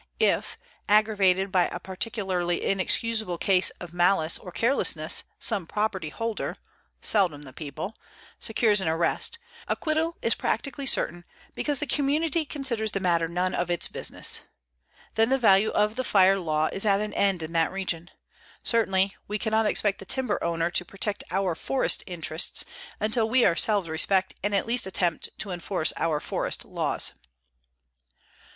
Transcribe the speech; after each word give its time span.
If, 0.19 0.57
aggravated 0.89 1.51
by 1.51 1.65
a 1.67 1.77
particularly 1.79 2.65
inexcusable 2.65 3.37
case 3.37 3.69
of 3.79 3.93
malice 3.93 4.39
or 4.39 4.51
carelessness, 4.51 5.23
some 5.37 5.67
property 5.67 6.09
holder 6.09 6.55
(seldom 7.01 7.43
the 7.43 7.53
people) 7.53 7.95
secures 8.39 8.81
an 8.81 8.87
arrest, 8.87 9.37
acquittal 9.67 10.17
is 10.23 10.33
practically 10.33 10.87
certain 10.87 11.23
because 11.53 11.77
the 11.77 11.85
community 11.85 12.45
considers 12.45 12.93
the 12.93 12.99
matter 12.99 13.27
none 13.27 13.53
of 13.53 13.69
its 13.69 13.87
business. 13.87 14.39
Then 15.13 15.29
the 15.29 15.37
value 15.37 15.69
of 15.69 15.93
the 15.95 16.03
fire 16.03 16.39
law 16.39 16.67
is 16.73 16.83
at 16.83 16.99
an 16.99 17.13
end 17.13 17.43
in 17.43 17.53
that 17.53 17.71
region. 17.71 18.09
Certainly 18.63 19.15
we 19.27 19.37
cannot 19.37 19.67
expect 19.67 19.99
the 19.99 20.05
timber 20.05 20.43
owner 20.43 20.71
to 20.71 20.83
protect 20.83 21.23
our 21.29 21.53
forest 21.53 22.01
interests 22.07 22.65
until 22.99 23.29
we 23.29 23.45
ourselves 23.45 23.87
respect 23.87 24.33
and 24.41 24.55
at 24.55 24.65
least 24.65 24.87
attempt 24.87 25.29
to 25.37 25.51
enforce 25.51 25.93
our 25.97 26.19
forest 26.19 26.65
laws. 26.65 27.11